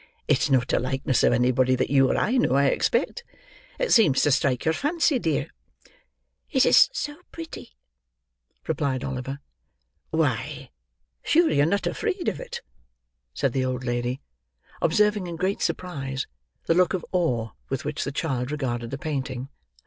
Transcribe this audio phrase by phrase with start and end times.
[0.27, 3.23] "It's not a likeness of anybody that you or I know, I expect.
[3.77, 5.51] It seems to strike your fancy, dear."
[6.49, 7.75] "It is so pretty,"
[8.67, 9.37] replied Oliver.
[10.09, 10.71] "Why,
[11.21, 12.63] sure you're not afraid of it?"
[13.35, 14.21] said the old lady:
[14.81, 16.25] observing in great surprise,
[16.65, 19.49] the look of awe with which the child regarded the painting.